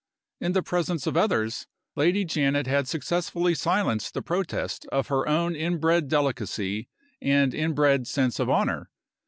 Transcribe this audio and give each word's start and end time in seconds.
In 0.39 0.53
the 0.53 0.63
presence 0.63 1.05
of 1.05 1.15
others, 1.15 1.67
Lady 1.95 2.25
Janet 2.25 2.65
had 2.65 2.87
successfully 2.87 3.53
silenced 3.53 4.15
the 4.15 4.23
protest 4.23 4.87
of 4.91 5.09
her 5.09 5.27
own 5.29 5.55
inbred 5.55 6.07
delicacy 6.07 6.89
and 7.21 7.53
inbred 7.53 8.07
sense 8.07 8.39
of 8.39 8.49
honor. 8.49 8.89